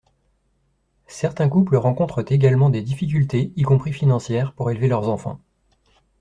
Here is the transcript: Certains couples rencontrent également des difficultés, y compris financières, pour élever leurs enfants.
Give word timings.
Certains 1.05 1.47
couples 1.47 1.75
rencontrent 1.75 2.25
également 2.31 2.71
des 2.71 2.81
difficultés, 2.81 3.53
y 3.55 3.61
compris 3.61 3.93
financières, 3.93 4.53
pour 4.53 4.71
élever 4.71 4.87
leurs 4.87 5.07
enfants. 5.09 5.39